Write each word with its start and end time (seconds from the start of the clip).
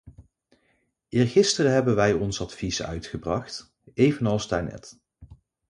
Eergisteren 1.09 1.71
hebben 1.71 1.95
wij 1.95 2.13
ons 2.13 2.41
advies 2.41 2.83
uitgebracht, 2.83 3.73
evenals 3.93 4.47
daarnet. 4.47 4.99